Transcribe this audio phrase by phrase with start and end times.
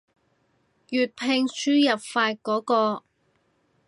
[0.03, 0.07] 粵拼輸
[1.91, 3.03] 入法嗰個